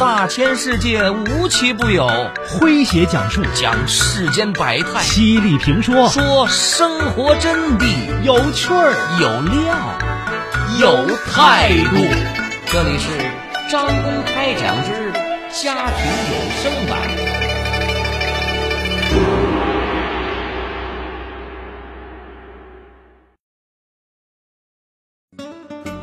[0.00, 2.08] 大千世界无奇不有，
[2.48, 3.42] 诙谐讲述。
[3.54, 6.08] 讲世间百态，犀利评说。
[6.08, 7.84] 说生活真谛，
[8.24, 8.94] 有趣儿。
[9.20, 9.76] 有料。
[10.80, 11.96] 有态度。
[12.64, 13.10] 这里是
[13.70, 15.12] 张公开讲之
[15.62, 16.32] 家庭有
[16.62, 16.96] 声版。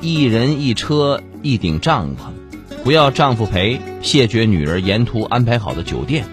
[0.01, 2.31] 一人一车一顶帐篷，
[2.87, 6.23] 不要丈夫陪，谢绝女儿沿途安排好的酒店。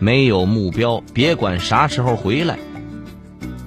[0.00, 2.58] 没有目标，别管啥时候回来。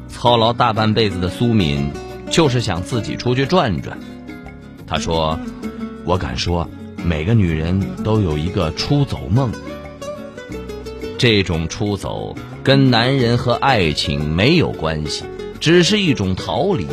[0.10, 1.91] 操劳大半辈子的苏敏，
[2.30, 3.98] 就是想自己出去转转。
[4.86, 5.40] 她说
[6.04, 9.49] ：“我敢说，每个女人都有一个出走梦。
[11.18, 12.35] 这种出走
[12.66, 15.24] 跟男人和爱情没有关系，
[15.62, 16.85] 只是一种逃离。”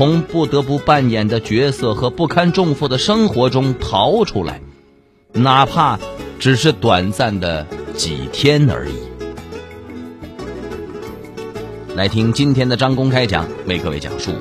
[0.00, 4.62] 从不得不扮演的角色和不堪重负的生活中逃出来，
[5.34, 5.98] 哪怕
[6.38, 8.94] 只是短暂的几天而已。
[11.94, 14.32] 来听今天的张公开讲，为各位讲述：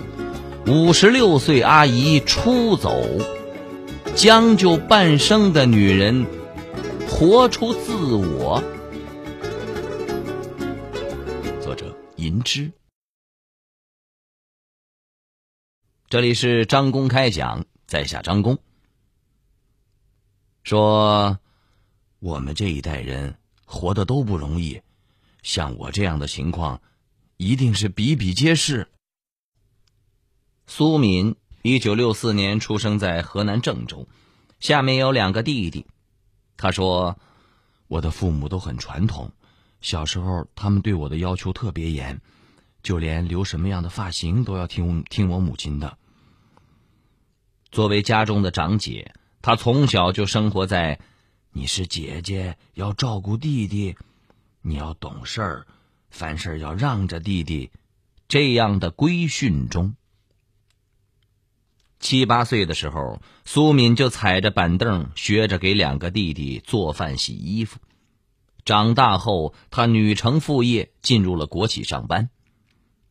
[0.65, 2.95] 五十六岁阿姨出走，
[4.15, 6.25] 将就半生的女人
[7.05, 8.63] 活出自我。
[11.59, 12.71] 作者：银之。
[16.09, 18.57] 这里是张公开讲，在下张公
[20.63, 21.37] 说，
[22.17, 24.81] 我们这一代人活的都不容易，
[25.43, 26.81] 像我这样的情况，
[27.37, 28.87] 一定是比比皆是。
[30.65, 34.07] 苏敏，一九六四年出生在河南郑州，
[34.59, 35.85] 下面有两个弟弟。
[36.57, 37.19] 他说，
[37.87, 39.31] 我的父母都很传统，
[39.79, 42.19] 小时候他们对我的要求特别严，
[42.81, 45.98] 就连留什么样的发型都要听听我母亲的。
[47.71, 50.99] 作为家中的长姐，她从小就生活在
[51.53, 53.95] “你是姐姐，要照顾弟弟，
[54.61, 55.67] 你要懂事儿，
[56.09, 57.71] 凡事要让着弟弟”
[58.27, 59.95] 这样的规训中。
[61.99, 67.79] 七八岁的时候，苏敏就踩着板凳学着给两个弟弟做饭、洗衣服。
[68.65, 72.29] 长大后，她女承父业，进入了国企上班。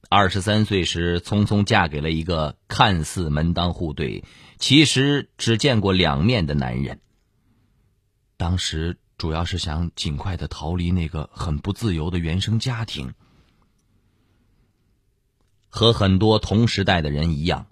[0.08, 4.25] 二十三岁时，匆匆嫁给了一个看似门当户对。
[4.58, 7.00] 其实只见过两面的男人。
[8.36, 13.14] 当时主要是想尽快的逃离那个很不自由的原生家庭。
[15.69, 17.66] 和很多同时代的人一样，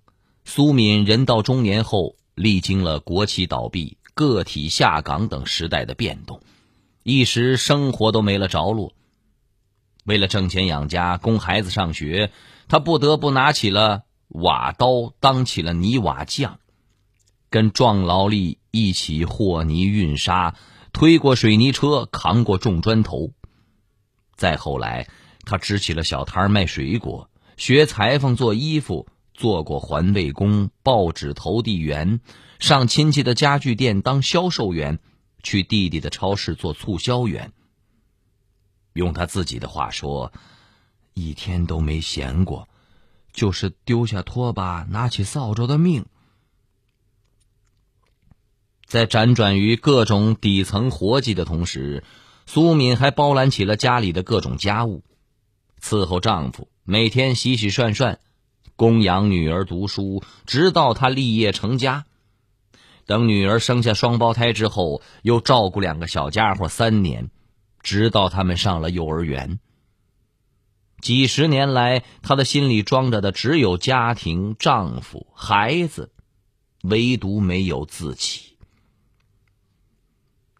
[0.44, 6.40] 苏敏人到中年后，历经了国企倒闭、个体下岗等时代的变动，
[7.02, 8.92] 一时生活都没了着落。
[10.04, 12.30] 为了挣钱养家、供孩子上学，
[12.68, 16.60] 他不得不拿起了瓦刀，当起了泥瓦匠。
[17.50, 20.54] 跟壮劳力一起和泥运沙，
[20.92, 23.32] 推过水泥车，扛过重砖头。
[24.34, 25.08] 再后来，
[25.44, 32.20] 他支起了小摊卖水果，学裁缝做衣服，做过环卫工、报纸投递员，
[32.58, 34.98] 上亲戚的家具店当销售员，
[35.42, 37.52] 去弟弟的超市做促销员。
[38.92, 40.32] 用他自己的话说，
[41.14, 42.68] 一天都没闲过，
[43.32, 46.06] 就是丢下拖把，拿起扫帚的命。
[48.86, 52.04] 在辗转于各种底层活计的同时，
[52.46, 55.02] 苏敏还包揽起了家里的各种家务，
[55.82, 58.20] 伺候丈夫，每天洗洗涮涮，
[58.76, 62.06] 供养女儿读书，直到她立业成家。
[63.06, 67.30] 等女儿生下双胞胎之后，又照顾两个小家伙三年，
[67.82, 69.58] 直到他们上了幼儿园。
[71.00, 76.12] 几十年来，她的心里装着的只有家庭、丈夫、孩子，
[76.82, 78.55] 唯独没有自己。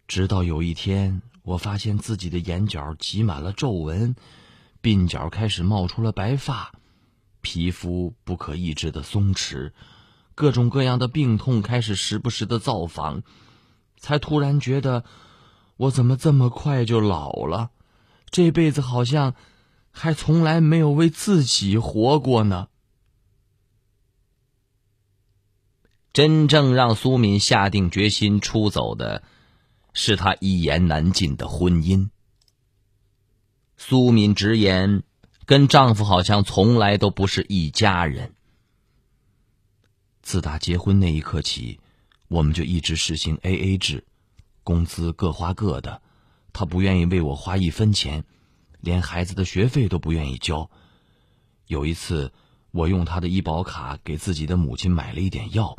[0.07, 4.15] 直到有一天，我发现自己的眼角挤满了皱纹，
[4.81, 6.71] 鬓角开始冒出了白发，
[7.41, 9.73] 皮肤不可抑制的松弛，
[10.33, 13.21] 各种各样的病痛开始时不时的造访，
[13.97, 15.03] 才突然觉得，
[15.75, 17.71] 我怎么这么快就老了？
[18.29, 19.35] 这辈子好像
[19.91, 22.69] 还从来没有为自己活过呢。
[26.13, 29.21] 真正让苏敏下定决心出走的。
[29.99, 32.09] 是她一言难尽的婚姻。
[33.77, 35.01] 苏敏直言，
[35.47, 38.35] 跟丈夫好像从来都不是一家人。
[40.21, 41.79] 自打结婚那一刻起，
[42.27, 44.05] 我们就一直实行 A A 制，
[44.63, 45.99] 工资各花各的。
[46.53, 48.23] 他不愿意为我花一分钱，
[48.79, 50.69] 连孩子的学费都不愿意交。
[51.65, 52.31] 有一次，
[52.69, 55.75] 我用他的医保卡给自己的母亲买了一点药，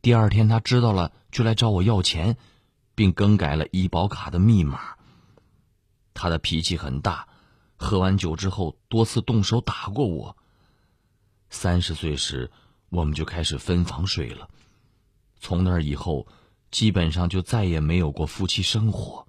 [0.00, 2.38] 第二天他知道了，就来找我要钱。
[2.94, 4.96] 并更改了医保卡的密码。
[6.12, 7.28] 他的脾气很大，
[7.76, 10.36] 喝完酒之后多次动手打过我。
[11.50, 12.50] 三十岁时，
[12.88, 14.48] 我们就开始分房睡了，
[15.40, 16.26] 从那以后，
[16.70, 19.26] 基本上就再也没有过夫妻生活。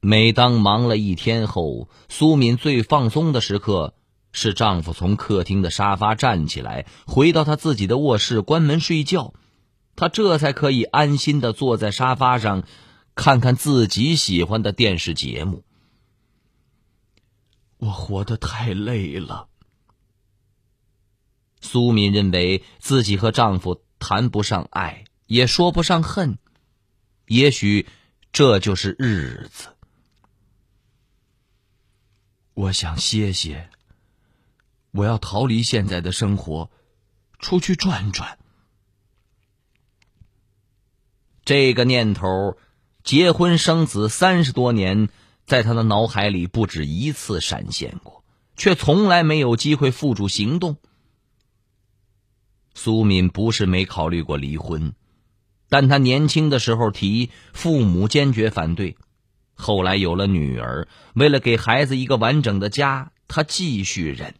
[0.00, 3.94] 每当忙了一天后，苏敏最放松的时刻
[4.32, 9.32] 是丈夫从客厅的沙发站起来，回到他自己的卧室关门睡觉，
[9.96, 12.64] 她这才可以安心的坐在沙发上，
[13.14, 15.64] 看看自己喜欢的电视节目。
[17.76, 19.48] 我活得太累了。
[21.60, 26.38] 苏敏认为自己和丈夫谈不上爱，也说不上恨，
[27.26, 27.86] 也许
[28.32, 29.68] 这就是日子。
[32.54, 33.70] 我想歇歇。
[34.90, 36.70] 我要逃离现在的生活，
[37.40, 38.38] 出去转转。
[41.44, 42.56] 这个念头，
[43.02, 45.10] 结婚生子三十多年，
[45.44, 48.24] 在他的脑海里不止一次闪现过，
[48.56, 50.78] 却从来没有机会付诸行动。
[52.74, 54.94] 苏敏不是没考虑过离婚，
[55.68, 58.96] 但她年轻的时候提，父母坚决反对。
[59.54, 64.34] 后来有了女儿，为了给孩子一个完整的家，他继续忍，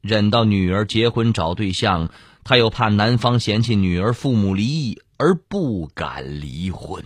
[0.00, 2.10] 忍到女儿结婚找对象，
[2.42, 7.04] 他又怕男方嫌弃女儿父母离异，而不敢离婚。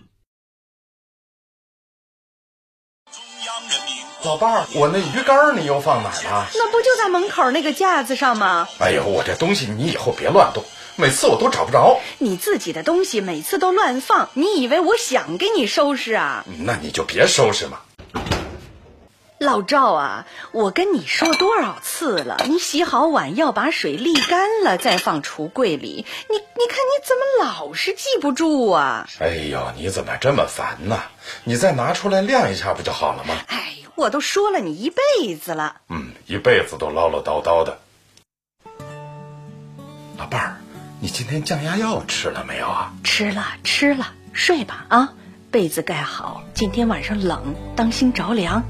[4.23, 6.49] 老伴儿，我那鱼竿你又放哪儿了？
[6.55, 8.69] 那不就在门口那个架子上吗？
[8.79, 10.62] 哎呦，我这东西你以后别乱动。
[10.97, 16.45] 每次我都找不着你自己的东西，每次都乱放，你以为我想给你收拾啊？
[16.59, 17.81] 那你就别收拾嘛。
[19.43, 26.05] 老赵啊，我跟你说多少次了，你洗好碗要把水沥干了再放橱柜里。
[26.29, 29.09] 你你看你怎么老是记不住啊？
[29.19, 31.01] 哎呦，你怎么这么烦呢？
[31.45, 33.35] 你再拿出来晾一下不就好了吗？
[33.47, 35.77] 哎，我都说了你一辈子了。
[35.89, 37.79] 嗯，一辈子都唠唠叨叨的。
[40.19, 40.57] 老伴儿。
[41.01, 42.93] 你今天降压药吃了没有啊？
[43.05, 45.15] 吃了，吃了，睡吧啊，
[45.51, 48.63] 被子盖好，今天晚上冷，当心着凉。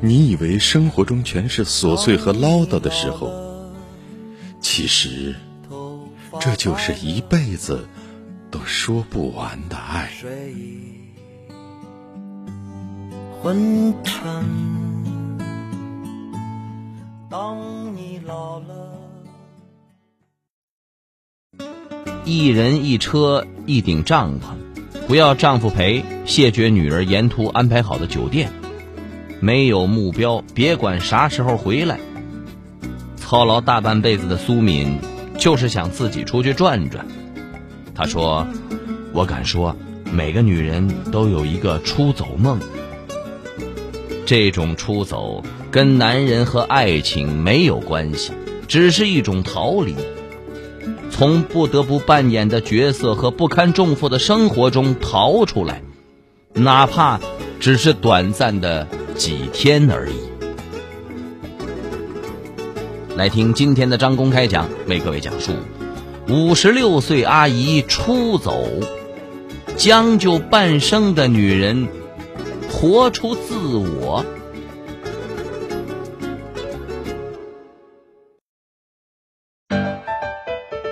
[0.00, 3.32] 你以为生活中全是琐碎和唠叨的时候，
[4.60, 5.34] 其实
[6.40, 7.88] 这就是一辈子
[8.50, 10.10] 都说不完的爱。
[13.42, 14.22] 昏沉，
[17.28, 17.58] 当
[17.96, 18.94] 你老了。
[22.24, 28.52] 一人一车一顶帐篷，不要丈夫陪，谢绝女儿沿途安排好的酒店。
[29.40, 31.98] 没有目标，别管啥时候回来。
[33.16, 34.98] 操劳大半辈子的苏敏，
[35.38, 37.06] 就是想自己出去转转。
[37.94, 38.46] 她说
[39.12, 39.76] ：“我敢说，
[40.10, 42.58] 每个女人都有一个出走梦。
[44.24, 48.32] 这种出走跟男人和爱情没有关系，
[48.66, 49.94] 只是一种逃离。”
[51.10, 55.82] 从不得不扮演的角色和不堪重负的生活中逃出来，
[56.52, 57.18] 哪怕
[57.58, 58.86] 只是短暂的
[59.18, 60.16] 几天而已。
[63.16, 65.52] 来听今天的张公开讲，为各位讲述：
[66.28, 68.64] 五十六岁阿姨出走，
[69.76, 71.88] 将就半生的女人，
[72.70, 74.24] 活出自我。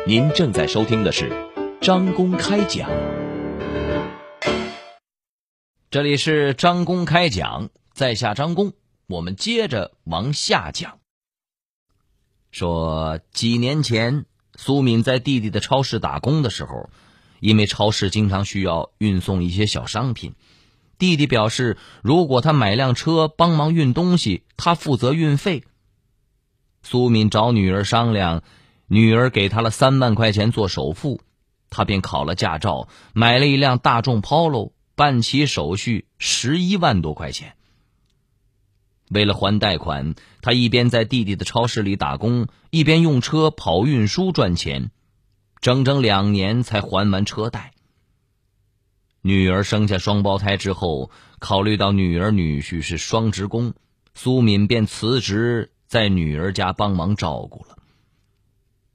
[0.04, 1.30] 您正在收听的是
[1.80, 2.90] 张公开讲，
[5.90, 8.74] 这里是张公开讲，在下张公，
[9.06, 10.98] 我们接着往下讲。
[12.50, 16.90] 说几年前，苏敏在弟弟的超市打工的时候，
[17.40, 20.34] 因为超市经常需要运送一些小商品，
[20.98, 25.64] 弟弟表示，如果他买辆车帮忙运东西，他负责运费。
[26.82, 28.42] 苏敏找女儿商量。
[28.88, 31.22] 女儿给他了三万块钱做首付，
[31.70, 37.56] 他便考了驾照，买了一辆大众 Polo，办起手续十一万多块钱。
[39.08, 44.90] 为了还贷款，他一边在弟弟的超市里打工，一边用车跑运输赚钱，
[45.60, 47.72] 整整两年才还完车贷。
[49.22, 53.74] 女儿生下双胞胎之后，考虑到女儿女婿是双职工，
[54.14, 57.76] 苏敏便辞职在女儿家帮忙照顾了。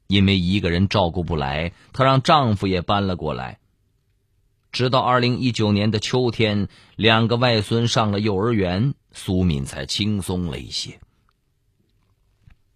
[0.07, 3.59] 因为一个人照顾不来，她让丈夫也搬了过来。
[4.71, 10.99] 直到二零一九年的秋天，两个外孙上了幼儿园，苏敏才轻松了一些。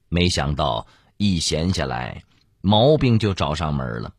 [0.09, 0.87] 没想到
[1.17, 2.23] 一闲下来，
[2.61, 4.13] 毛病就找上门了。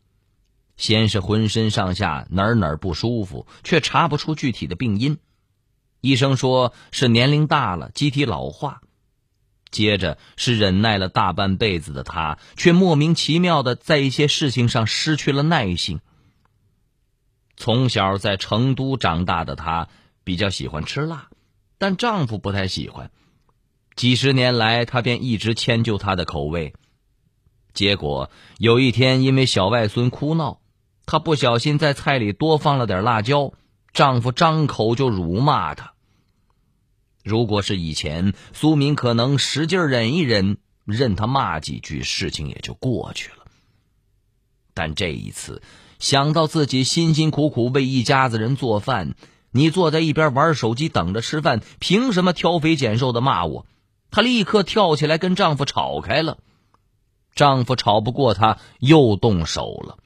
[0.76, 5.18] 先是浑身上下哪哪不舒服，却查不出具体的病因。
[6.02, 8.82] 医生说是年龄大了，机体老化。
[9.70, 16.00] 接着是忍耐了大半辈子的他，却莫名其妙的在一些事情上失去了耐性。
[17.56, 19.88] 从小在成都长大的她，
[20.24, 21.30] 比较喜欢吃辣，
[21.78, 23.10] 但丈夫不太喜欢。
[23.94, 26.74] 几十年来，她便一直迁就他的口味。
[27.72, 30.60] 结果有一天，因为小外孙哭闹，
[31.06, 33.52] 她不小心在菜里多放了点辣椒，
[33.92, 35.94] 丈夫张口就辱骂她。
[37.22, 43.46] 如果是以前，苏敏可能使劲忍一忍，任他骂几句，事情也就过去了。
[44.74, 45.62] 但这一次。
[45.98, 49.14] 想到自己辛辛苦苦为一家子人做饭，
[49.56, 53.66] 你坐在一边玩手机等着吃饭，凭什么挑肥拣瘦的骂我？
[54.10, 56.38] 她立刻跳起来跟丈夫吵开了。
[57.34, 59.98] 丈夫吵不过她，又动手了。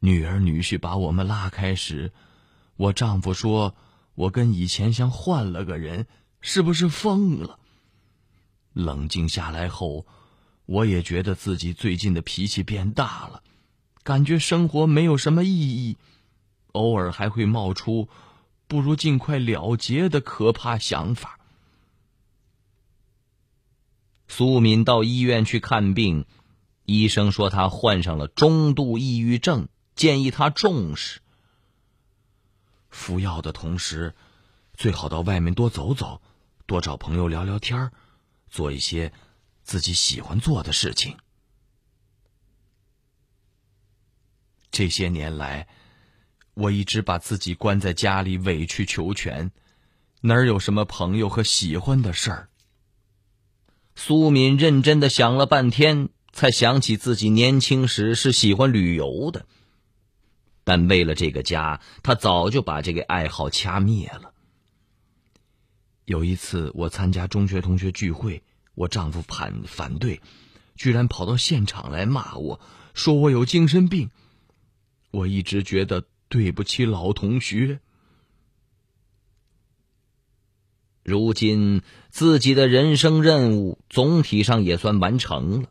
[0.00, 2.12] 女儿女婿把我们拉开时，
[2.76, 3.74] 我丈夫说
[4.14, 6.06] ：“我跟以前像换了个人，
[6.40, 7.58] 是不是疯了？”
[8.74, 10.06] 冷静下来后。
[10.66, 13.42] 我也觉得自己最近的脾气变大了，
[14.02, 15.96] 感觉生活没有什么意义，
[16.72, 18.08] 偶尔还会冒出
[18.66, 21.38] 不如尽快了结的可怕想法。
[24.26, 26.26] 苏敏到医院去看病，
[26.84, 31.20] 医生说他患上了中度抑郁症，建议他重视。
[32.88, 34.14] 服药的同时，
[34.74, 36.20] 最好到外面多走走，
[36.66, 37.90] 多找朋友聊聊天
[38.48, 39.12] 做一些。
[39.68, 41.18] 自己喜欢做的事情。
[44.70, 45.68] 这些年来，
[46.58, 49.52] 我一直把自己关在家里，委曲求全，
[50.22, 52.48] 哪儿有什么朋友和喜欢的事儿？
[53.94, 59.46] 苏敏认真的想了半天，才想起自己年轻时是喜欢旅游的，
[60.64, 64.32] 但为了这个家，他早就把这个爱好掐灭了。
[66.06, 68.42] 有一次，我参加中学同学聚会。
[68.74, 70.20] 我丈夫反反对，
[70.74, 72.60] 居然跑到现场来骂我，
[72.94, 74.10] 说我有精神病。
[75.12, 77.80] 我一直觉得对不起老同学。
[81.02, 85.68] 如今自己的人生任务总体上也算完成了，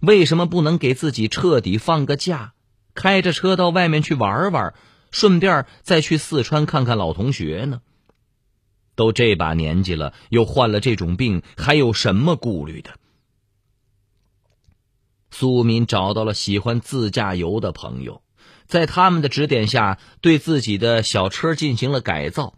[0.00, 2.54] 为什么不能给自己彻底放个假，
[2.94, 4.74] 开着车到外面去玩玩，
[5.10, 7.82] 顺便再去四川看看老同学呢？
[8.94, 12.98] 都这把年纪了，又患了这种病，还有什么顾虑的？
[15.32, 18.22] 苏敏找到了喜欢自驾游的朋友，
[18.66, 22.54] 在他们的指点下，对自己的小车进行了改造，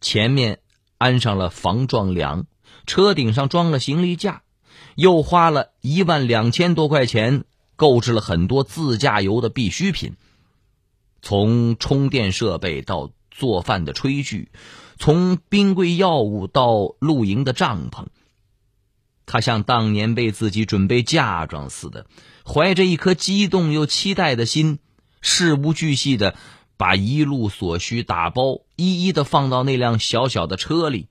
[0.00, 0.60] 前面
[0.98, 2.46] 安上了防撞梁，
[2.86, 4.42] 车顶上装了行李架，
[4.94, 7.44] 又花了一万两千多块钱
[7.76, 10.16] 购置了很多自驾游的必需品，
[11.22, 14.50] 从充电设备到做饭的炊具。
[15.00, 18.06] 从冰柜药物到露营的帐篷，
[19.26, 22.06] 他像当年为自己准备嫁妆似的，
[22.44, 24.80] 怀着一颗激动又期待的心，
[25.20, 26.36] 事无巨细的
[26.76, 31.08] 把一路所需打包，一一的放到那辆小小的车里。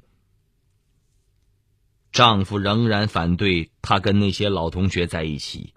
[2.12, 5.74] 丈夫仍然反对她跟那些老同学在一起。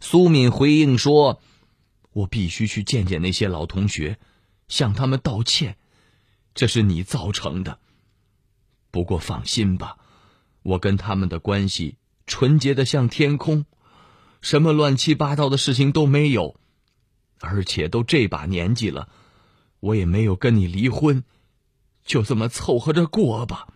[0.00, 1.40] 苏敏回应说
[2.12, 4.18] ：“我必须去见见那些老同学，
[4.68, 5.76] 向他们道歉。”
[6.54, 7.78] 这是你造成的。
[8.90, 9.98] 不过放心吧，
[10.62, 11.96] 我跟他们的关系
[12.26, 13.66] 纯洁的像天空，
[14.40, 16.58] 什么乱七八糟的事情都没有，
[17.40, 19.08] 而且都这把年纪了，
[19.80, 21.22] 我也没有跟你离婚，
[22.04, 23.68] 就这么凑合着过吧。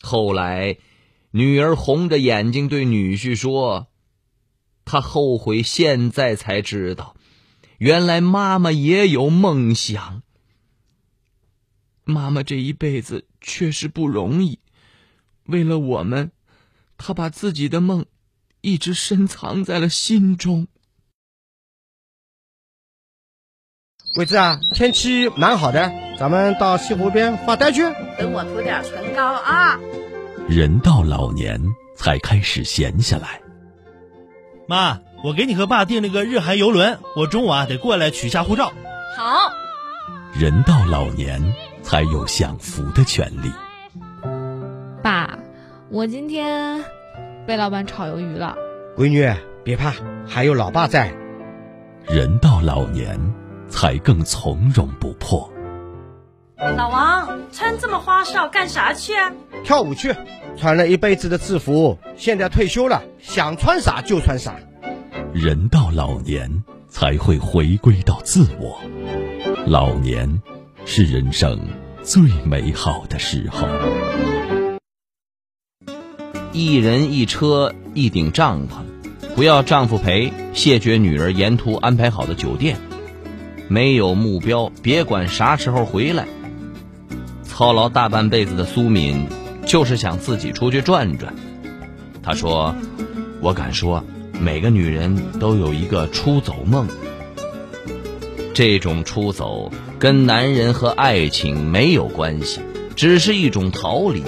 [0.00, 0.78] 后来，
[1.30, 3.88] 女儿红着眼睛对女婿说
[4.84, 7.16] ：“她后悔，现在才知道。”
[7.78, 10.22] 原来妈妈也有梦想。
[12.04, 14.60] 妈妈这一辈子确实不容易，
[15.46, 16.30] 为了我们，
[16.96, 18.06] 她把自己的梦
[18.60, 20.68] 一直深藏在了心中。
[24.14, 27.82] 桂子啊，天气蛮好的，咱们到西湖边发呆去。
[28.16, 29.80] 等我涂点唇膏啊。
[30.48, 31.60] 人到老年
[31.96, 33.40] 才开始闲下来。
[34.68, 35.00] 妈。
[35.24, 38.74] 我给你和爸订了个日韩游轮，我中午啊得过来取下护照。
[39.16, 39.50] 好。
[40.38, 43.50] 人到老年才有享福的权利。
[45.02, 45.38] 爸，
[45.88, 46.84] 我今天
[47.46, 48.54] 被老板炒鱿鱼了。
[48.98, 49.94] 闺女别怕，
[50.28, 51.14] 还有老爸在。
[52.06, 53.18] 人到老年
[53.68, 55.50] 才更从容不迫。
[56.56, 59.32] 老王，穿这么花哨干啥去啊？
[59.64, 60.14] 跳舞去，
[60.56, 64.54] 穿了一辈子的制服，现在退休了，想穿啥就穿啥。
[65.32, 68.80] 人到老年才会回归到自我，
[69.66, 70.40] 老年
[70.86, 71.58] 是人生
[72.02, 73.66] 最美好的时候。
[76.52, 82.78] 一人一车一顶帐篷，不要丈夫陪，谢绝女儿沿途安排好的酒店。
[83.68, 86.26] 没有目标，别管啥时候回来。
[87.42, 89.26] 操劳大半辈子的苏敏，
[89.66, 91.34] 就是想自己出去转转。
[92.22, 92.74] 她说
[93.40, 94.04] ：“我敢说，
[94.40, 96.88] 每个女人都有一个出走梦。
[98.52, 102.60] 这种出走跟男人和爱情没有关系，
[102.94, 104.22] 只是一种逃离。”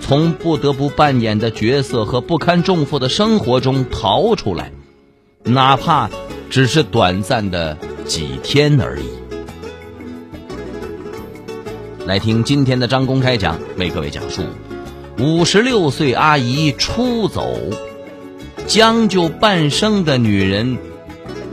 [0.00, 4.70] 从不得不扮演的角色和不堪重负的生活中逃出来，
[5.42, 6.08] 哪怕
[6.48, 9.08] 只是短暂的几天而已。
[12.06, 14.42] 来听今天的张公开讲，为各位讲述：
[15.18, 17.56] 五十六岁阿姨出走，
[18.66, 20.78] 将就半生的女人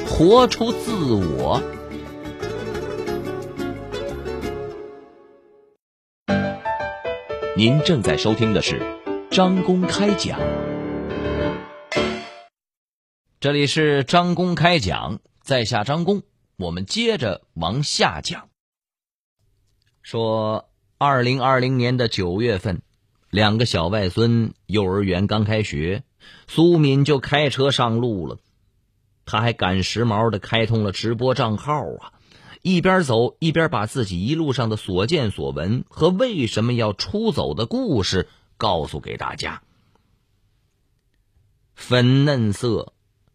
[0.05, 1.61] 活出自我。
[7.55, 8.81] 您正在收听的是
[9.31, 10.39] 张公开讲，
[13.39, 16.21] 这里是张公开讲，在下张公，
[16.63, 18.47] 我们接着往下讲。
[20.01, 22.81] 说，二零二零年的九月份，
[23.29, 26.03] 两个小外孙幼儿园刚开学，
[26.47, 28.39] 苏敏就开车上路了，
[29.25, 32.13] 他还赶时髦的开通了直播账号啊。
[32.61, 39.63] 一边走一边把自己一路上的所见所闻和为什么要出走的故事告诉给大家。
[41.75, 42.93] 粉嫩色、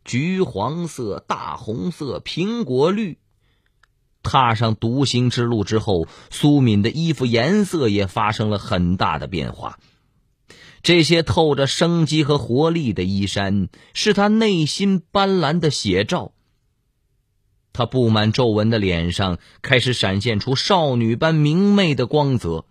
[0.08, 3.18] 橘黄色、大红色、苹果绿。
[4.22, 9.78] 踏上独行之路之后，苏敏的衣服颜色也发生了很大的变化。
[10.82, 16.32] 这些透着生机和活力的衣衫，是她内心斑斓的写照。
[17.74, 22.64] 她布满皱纹的脸上开始闪现出少女般明媚的光泽，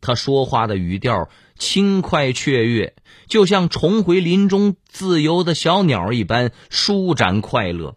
[0.00, 2.94] 她说话的语调轻快雀跃，
[3.26, 7.96] 就像重回林中自由的小鸟一般舒展快乐。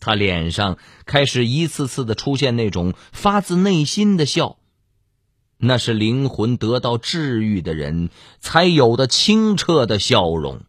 [0.00, 4.58] 他脸上开始一次次的出现那种发自内心的笑，
[5.56, 10.62] 那是灵魂得到治愈的人才有的清澈的笑容。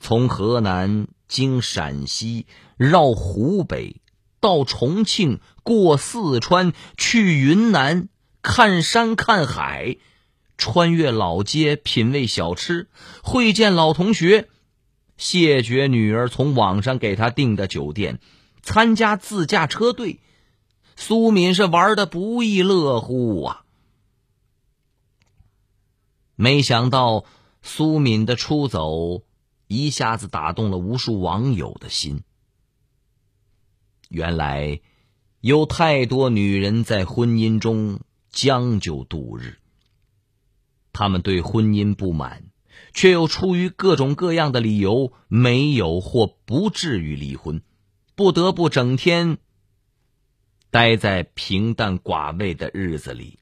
[0.00, 1.06] 从河南。
[1.28, 2.46] 经陕西
[2.76, 4.00] 绕湖北，
[4.38, 8.08] 到重庆，过四川，去云南，
[8.48, 9.96] 看山看海，
[10.56, 12.88] 穿越老街，品味小吃，
[13.24, 14.48] 会见老同学，
[15.16, 18.20] 谢绝女儿从网上给他订的酒店，
[18.62, 20.20] 参加自驾车队，
[20.94, 23.64] 苏敏是玩的不亦乐乎啊！
[26.36, 27.24] 没想到
[27.62, 29.24] 苏敏的出走。
[29.66, 32.22] 一下子打动了无数网友的心。
[34.08, 34.80] 原来，
[35.40, 37.98] 有太多女人在婚姻中
[38.36, 39.56] 将就度日。
[40.92, 42.44] 他们对婚姻不满，
[42.92, 47.62] 却又出于各种各样的理由没有或不至于离婚，
[48.14, 49.38] 不得不整天
[50.70, 53.38] 待在平淡寡味的日子里。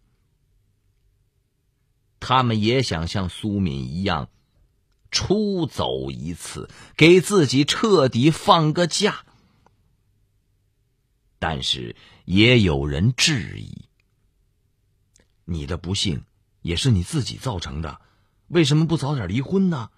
[2.20, 4.30] 他们也想像苏敏一样。
[5.10, 9.24] 出走一次，给自己彻底放个假。
[11.38, 13.84] 但是也有人质疑：
[15.44, 16.24] 你的不幸
[16.62, 18.00] 也是你自己造成的，
[18.48, 19.90] 为什么不早点离婚呢？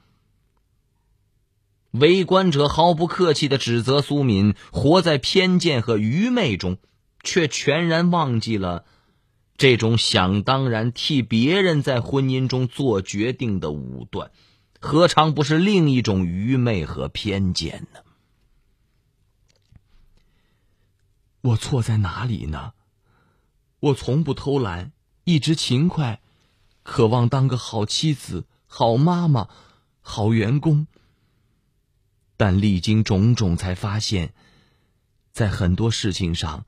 [1.93, 6.79] 围观者毫不客气的指责苏敏活在偏见和愚昧中，
[7.23, 8.85] 却全然忘记了
[9.57, 14.31] 这种想当然替别人在婚姻中做决定的武断。
[14.79, 18.01] 何尝不是另一种愚昧和偏见呢？
[21.41, 22.75] 我错在哪里呢？
[23.81, 24.93] 我从不偷懒，
[25.27, 26.21] 一直勤快，
[26.85, 29.49] 渴望当个好妻子、好妈妈、
[30.01, 30.87] 好员工。
[32.37, 34.33] 但历经种种，才发现，
[35.33, 36.65] 在很多事情上，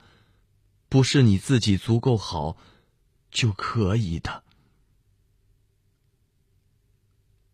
[0.88, 2.56] 不是你自己足够好
[3.30, 4.42] 就可以的。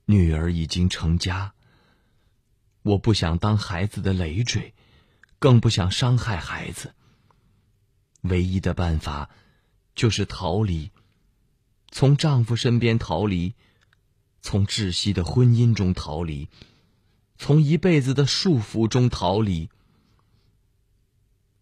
[0.07, 1.53] 女儿已经成家，
[2.81, 4.73] 我不想当孩子的累赘，
[5.39, 6.95] 更不想伤害孩子。
[8.23, 9.29] 唯一的办法
[9.95, 10.91] 就是逃离，
[11.97, 13.55] 从丈夫身边逃离，
[14.43, 16.49] 从窒息的婚姻中逃离，
[17.39, 19.71] 从一辈子的束缚中逃离。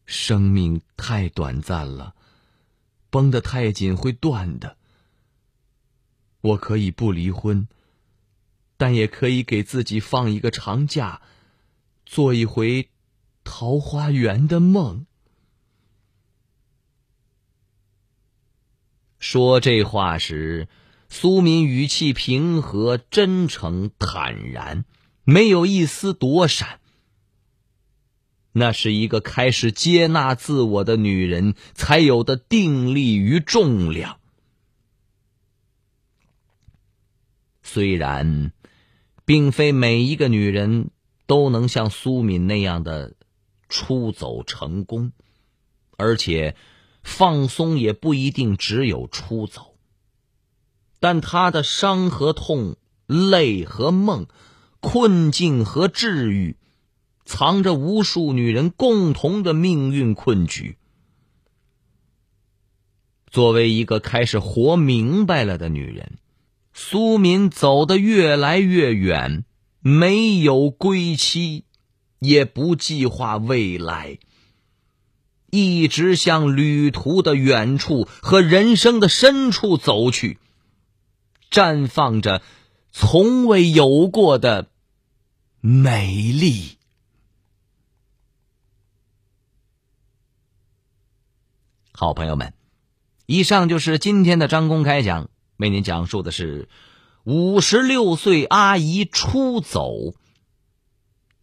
[0.07, 2.15] 生命太短暂了，
[3.11, 4.79] 绷得太紧会断的。
[6.41, 7.69] 我可以不离婚，
[8.79, 11.21] 但也可以给自己放一个长假，
[12.07, 12.89] 做一回
[13.45, 15.05] 桃花源的梦。
[19.23, 20.67] 说这话时，
[21.09, 24.85] 苏敏语气平和、真诚、坦然，
[25.23, 26.81] 没有一丝躲闪。
[28.51, 34.19] 那是一个开始接纳自我的女人才有的定力与重量。
[37.63, 38.51] 虽然，
[39.25, 40.91] 并非每一个女人
[41.29, 43.15] 都能像苏敏那样的
[43.69, 45.13] 出走成功，
[45.97, 46.57] 而且。
[47.03, 49.77] 放松也不一定只有出走，
[51.01, 54.27] 但他的伤和痛、泪和梦、
[54.81, 56.57] 困境和治愈，
[57.25, 60.77] 藏着无数女人共同的命运困局。
[63.31, 66.19] 作为一个开始活明白了的女人，
[66.73, 69.45] 苏敏走得越来越远，
[69.81, 71.65] 没有归期，
[72.19, 74.19] 也不计划未来。
[75.55, 80.39] 一直向旅途的远处和人生的深处走去，
[81.51, 82.41] 绽放着
[82.91, 84.71] 从未有过的
[85.61, 86.79] 美丽。
[91.93, 92.55] 好朋友们，
[93.27, 96.71] 以上就是今天的张公开讲，为您讲述的是
[97.25, 100.15] 五十六岁阿姨出走，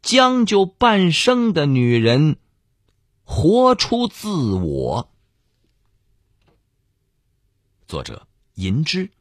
[0.02, 2.38] 将就半生的女人。
[3.32, 5.08] 活出自我。
[7.88, 9.12] 作者：银之。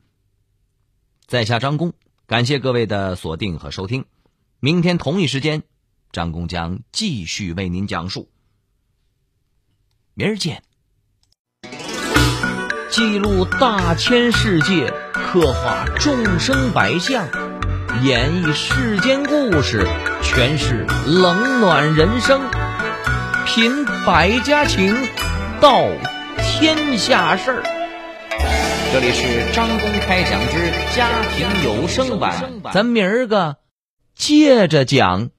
[1.26, 1.92] 在下张工，
[2.26, 4.06] 感谢各位的锁定和收听。
[4.60, 5.62] 明天同一时间，
[6.10, 8.30] 张工将继续为您讲述。
[10.14, 10.62] 明儿见。
[12.90, 17.28] 记录大千世界，刻画众生百相，
[18.02, 19.84] 演绎世间故事，
[20.22, 22.57] 诠释冷暖人生。
[23.48, 24.94] 品百家情，
[25.58, 25.86] 道
[26.36, 27.62] 天下事儿。
[28.92, 33.56] 这里是张公开讲之家庭有声版，咱明儿个
[34.14, 35.30] 接着讲。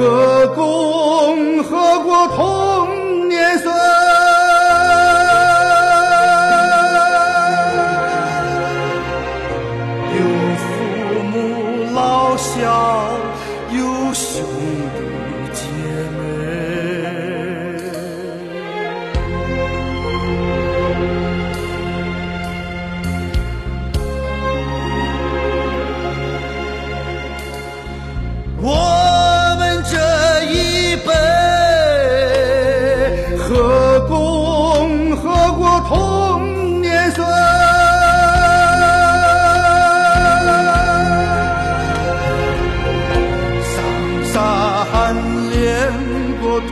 [0.00, 0.29] good.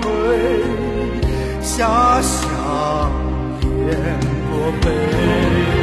[0.01, 0.03] 褪
[1.63, 3.11] 下笑
[3.87, 3.97] 脸
[4.51, 5.78] 和悲